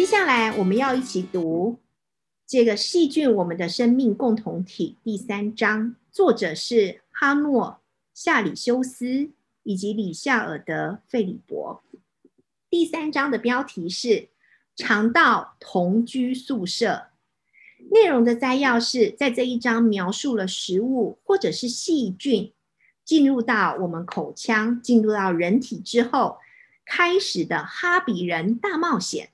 [0.00, 1.78] 接下来我们要一起读
[2.46, 7.82] 这个细菌我们的生命共同体第三章，作者是哈诺
[8.14, 9.28] 夏里修斯
[9.62, 11.82] 以及里夏尔德费里伯。
[12.70, 14.30] 第三章的标题是
[14.74, 17.08] 肠道同居宿舍。
[17.90, 22.54] 内容的摘要是在这一章描述了食物或者是细菌
[23.04, 26.38] 进入到我们口腔、进入到人体之后
[26.86, 29.28] 开始的哈比人大冒险。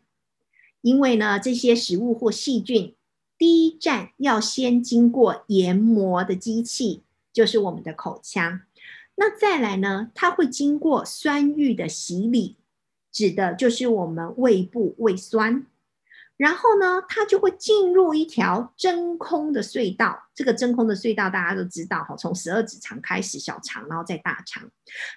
[0.87, 2.95] 因为呢，这些食物或细菌
[3.37, 8.61] 第一站要先经过研磨的机器，就是我们的口腔。
[9.17, 12.57] 那再来呢，它会经过酸浴的洗礼，
[13.11, 15.67] 指的就是我们胃部胃酸。
[16.37, 20.29] 然后呢，它就会进入一条真空的隧道。
[20.37, 24.63] 这个真空的隧道大家都知道哈，从十二指肠开始，小肠，然后再大肠。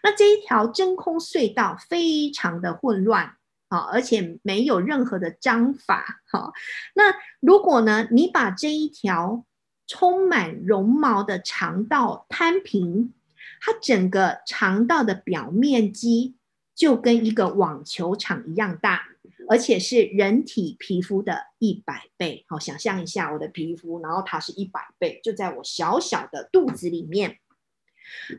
[0.02, 3.36] 那这一条真空隧道非常的混乱
[3.70, 6.52] 啊，而且没有任何的章法哈。
[6.94, 9.46] 那如果呢，你把这一条
[9.88, 13.14] 充满绒毛的肠道摊平，
[13.62, 16.36] 它整个肠道的表面积
[16.76, 19.06] 就跟一个网球场一样大。
[19.48, 27.40] 而且是人体皮肤的一百倍，好，想象一下我的皮肤，然后它是一百倍，就在我小小的肚子里面。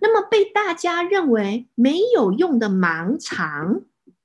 [0.01, 3.83] 那么被大家认为没有用的盲肠，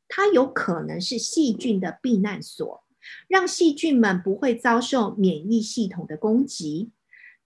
[0.07, 2.83] 它有可能是细菌的避难所，
[3.27, 6.91] 让细菌们不会遭受免疫系统的攻击。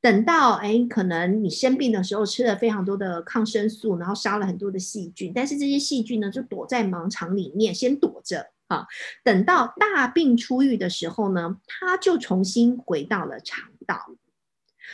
[0.02, 8.52] 等到哎，可能你生病的时候吃了非常多的抗生素，然后杀了很多的细菌，但是这些细菌呢，就躲在盲肠里面，先躲着。
[8.68, 8.86] 啊，
[9.24, 14.16] 等到大病初愈的时候呢，它就重新回到了肠道。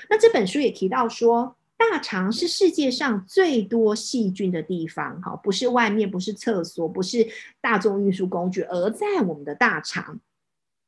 [0.09, 5.21] 那这本书也提到说，大肠是世界上最多细菌的地方。
[5.21, 7.27] 哈，不是外面，不是厕所，不是
[7.59, 10.19] 大众运输工具，而在我们的大肠。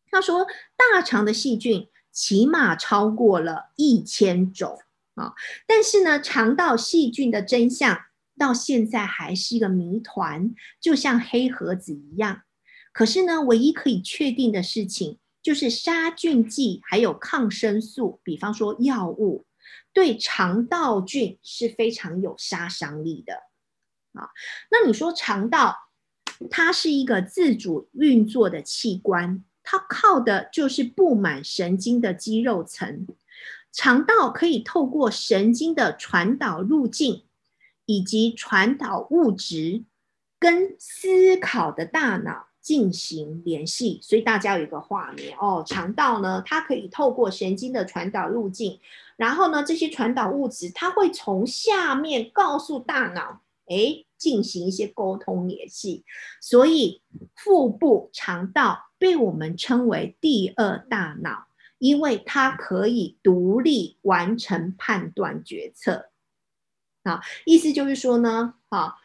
[0.09, 4.79] 他说，大肠的细菌起码超过了一千种
[5.15, 5.33] 啊。
[5.67, 8.05] 但是呢，肠道细菌的真相
[8.37, 12.43] 到现在还是一个谜团，就像黑盒子一样。
[12.93, 19.45] 可是呢，唯一可以确定的事情就是杀菌剂还有抗生素，比方说药物，
[19.97, 23.33] 对肠道菌是非常有杀伤力的
[24.13, 24.29] 啊。
[24.69, 25.75] 那你说肠道
[26.51, 33.07] 它是一个自主运作的器官，它靠的就是布满神经的肌肉层。
[33.71, 37.23] 肠道可以透过神经的传导路径
[37.87, 39.83] 以及传导物质，
[40.37, 42.49] 跟思考的大脑。
[42.67, 45.63] 进行联系，所以大家有一个画面哦。
[45.65, 48.77] 肠道呢，它可以透过神经的传导路径，
[49.15, 56.03] 然后呢，这些传导物质它会从下面告诉大脑，哎，进行一些沟通联系。
[56.41, 57.01] 所以
[57.37, 66.09] 腹部肠道被我们称为第二大脑，因为它可以独立完成判断决策。
[67.05, 68.97] 好，意思就是说呢，好，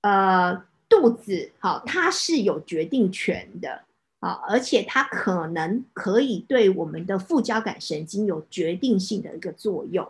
[0.00, 0.64] 呃。
[0.88, 3.82] 肚子好，它是有决定权的
[4.20, 10.08] 啊，而且它可能可以对我们的副交感神经有决定性的一个作用。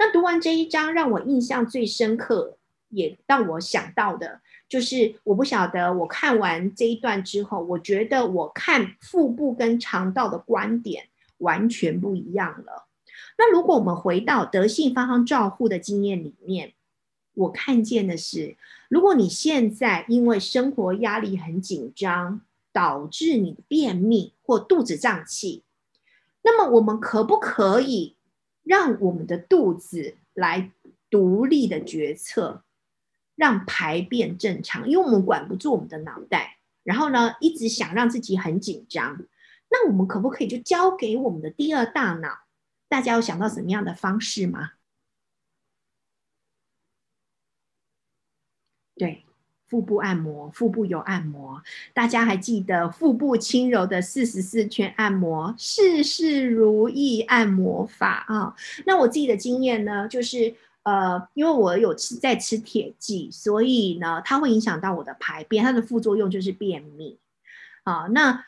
[0.00, 2.56] 那读完这一章，让我印象最深刻，
[2.88, 11.04] 也让我想到的，就是我不晓得我看完这一段之后，我觉得我看腹部跟肠道的观点
[11.38, 12.88] 完全不一样了。
[13.38, 16.72] 那如果我们回到德性方方照护的经验里面。
[17.34, 18.56] 我看见的是，
[18.88, 22.40] 如果你现在因为生活压力很紧张，
[22.72, 25.62] 导致你便秘或肚子胀气，
[26.42, 28.16] 那么我们可不可以
[28.62, 30.70] 让我们的肚子来
[31.10, 32.62] 独立的决策，
[33.34, 34.88] 让排便正常？
[34.88, 39.18] 因为我们管不住我们的脑袋，然后呢，一直想让自己很紧张，
[39.70, 42.28] 那我们可不可以就交给我们的第二大脑？
[42.88, 44.72] 大家有想到什么样的方式吗？
[48.94, 49.24] 对，
[49.68, 51.62] 腹部按摩，腹部有按摩，
[51.94, 58.54] 大家还记得腹部轻柔的四十四圈按摩，事事如意按摩法啊？
[58.84, 67.16] 那我自己的经验呢，就是呃，因为我有吃在吃铁剂，所以呢，它会影响到我的排便，它的副作用就是便秘
[67.84, 68.08] 啊。
[68.10, 68.44] 那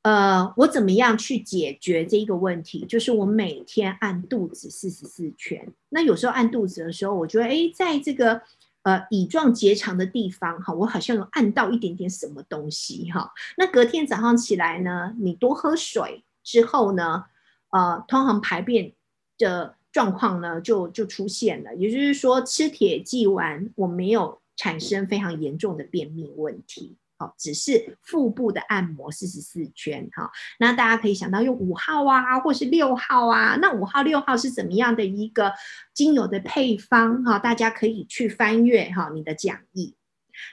[0.00, 2.86] 呃，我怎么样去解决这一个问题？
[2.86, 5.70] 就是我每天按肚子四十四圈。
[5.90, 8.40] 那有时候按肚子的时候，我觉得哎，在这个。
[8.82, 13.32] 呃，乙状结肠的地方，哈，我好像有按到一点点什么东西，哈。
[13.56, 17.24] 那隔天早上起来呢，你多喝水之后呢，
[17.70, 18.92] 呃，通常排便
[19.38, 21.74] 的状况呢就就出现了。
[21.76, 26.96] 也就是说，吃铁剂完，我没有产生非常严重的便秘问题。
[27.22, 30.28] 好，只是腹部的按摩四十四圈，哈，
[30.58, 35.52] 那大家可以想到用五号啊，或是六号啊，那五号、六号是怎么样的一个
[35.94, 37.22] 精油的配方？
[37.22, 39.94] 哈，大家可以去翻阅哈你的讲义。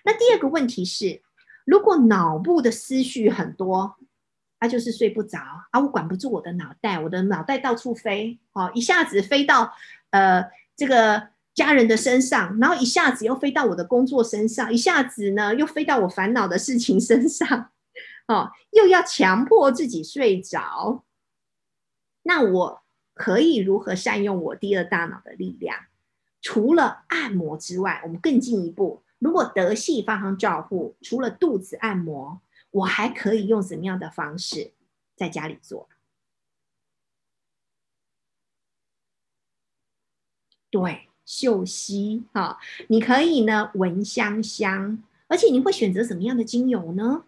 [0.06, 1.24] 那第二个问题是，
[1.66, 3.96] 如果脑部的思绪很多，
[4.60, 5.40] 他就是睡不着
[5.72, 9.74] 啊，我管不住我的脑袋，我的脑袋到处飞，哦，一下子飞到
[10.12, 10.46] 呃
[10.76, 11.30] 这个。
[11.60, 17.72] 家人的身上，然后一下子又飞到我的工作身上，一下子呢又飞到我烦恼的事情身上，
[18.28, 21.04] 哦，又要强迫自己睡着。
[22.24, 22.82] 那我
[23.14, 25.88] 可以如何善用我第二大脑的力量？
[26.42, 32.42] 除了按摩之外，我们更进一步，如果德系方向照护，除了肚子按摩，
[32.72, 34.72] 我还可以用什么样的方式
[35.18, 35.90] 在家里做？
[40.72, 41.09] 对。
[41.30, 44.98] 嗅吸哈，你可以呢闻香香，
[45.28, 47.24] 而且你会选择什么样的精油呢？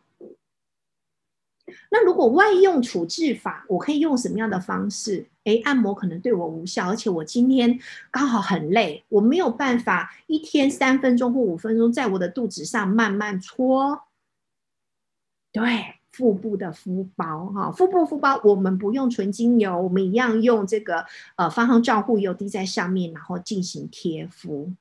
[1.91, 5.27] 那如果外用处置法，我可以用什么样的方式？
[5.43, 14.01] 诶，按摩可能对我无效，而且我今天刚好很累，我没有办法一天三分钟或五分钟在我的肚子上慢慢搓。
[15.51, 16.00] 对。
[16.11, 21.05] 腹部的敷包，哈，腹部敷包，我们不用纯精油，我们一样用这个
[21.37, 24.73] 呃芳香照护油滴在上面，然后进行贴敷，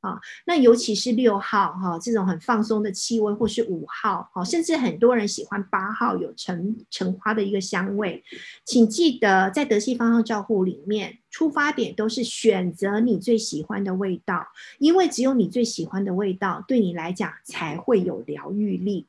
[0.00, 8.24] 啊，那尤其是六号哈，这种很放松的气味，或是五号，哈，甚至很多人喜欢八号有橙橙花的一个香味，
[8.64, 14.46] 请记得在德系芳香照护里面，出发点都是选择你最喜欢的味道，
[14.78, 19.06] 因为只有你最喜欢的味道，对你来讲才会有疗愈力。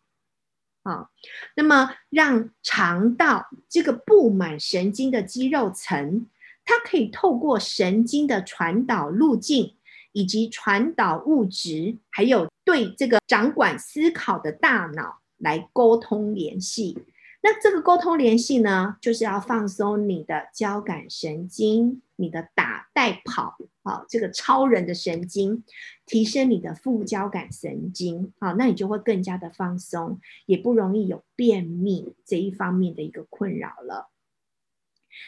[0.83, 1.09] 啊，
[1.55, 6.27] 那么让肠道这个布满神经的肌肉层，
[6.65, 9.75] 它可以透过神经的传导路径，
[10.11, 16.97] 以及传导物质，还有对这个掌管思考的大脑来沟通联系。
[17.43, 25.63] 那这个沟通联系呢，就是要放松你的交感神经，你的打带跑啊，这个超人的神经，
[26.05, 34.11] 提升你的副交感神经啊，那你就会更加的放松，也不容易有便秘这一方面的一个困扰了。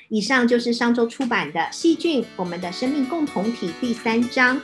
[0.08, 4.62] 以上就是上周出版的《细菌：我们的生命共同体》第三章。